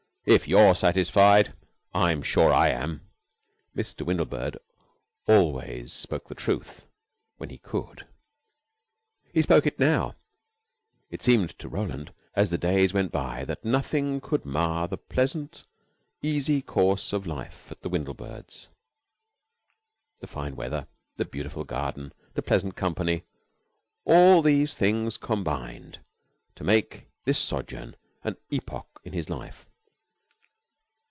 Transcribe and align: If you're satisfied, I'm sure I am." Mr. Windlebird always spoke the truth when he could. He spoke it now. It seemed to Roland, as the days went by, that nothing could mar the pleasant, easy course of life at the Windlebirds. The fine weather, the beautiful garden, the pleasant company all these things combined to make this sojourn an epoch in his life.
If 0.23 0.47
you're 0.47 0.75
satisfied, 0.75 1.55
I'm 1.95 2.21
sure 2.21 2.53
I 2.53 2.69
am." 2.69 3.01
Mr. 3.75 4.05
Windlebird 4.05 4.55
always 5.27 5.93
spoke 5.93 6.27
the 6.27 6.35
truth 6.35 6.85
when 7.37 7.49
he 7.49 7.57
could. 7.57 8.05
He 9.33 9.41
spoke 9.41 9.65
it 9.65 9.79
now. 9.79 10.13
It 11.09 11.23
seemed 11.23 11.57
to 11.57 11.67
Roland, 11.67 12.13
as 12.35 12.51
the 12.51 12.59
days 12.59 12.93
went 12.93 13.11
by, 13.11 13.45
that 13.45 13.65
nothing 13.65 14.21
could 14.21 14.45
mar 14.45 14.87
the 14.87 14.99
pleasant, 14.99 15.63
easy 16.21 16.61
course 16.61 17.13
of 17.13 17.25
life 17.25 17.71
at 17.71 17.81
the 17.81 17.89
Windlebirds. 17.89 18.67
The 20.19 20.27
fine 20.27 20.55
weather, 20.55 20.85
the 21.17 21.25
beautiful 21.25 21.63
garden, 21.63 22.13
the 22.35 22.43
pleasant 22.43 22.75
company 22.75 23.23
all 24.05 24.43
these 24.43 24.75
things 24.75 25.17
combined 25.17 25.97
to 26.53 26.63
make 26.63 27.07
this 27.25 27.39
sojourn 27.39 27.95
an 28.23 28.37
epoch 28.51 29.01
in 29.03 29.13
his 29.13 29.27
life. 29.27 29.65